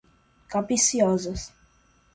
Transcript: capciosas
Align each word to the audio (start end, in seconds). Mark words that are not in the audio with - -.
capciosas 0.51 1.53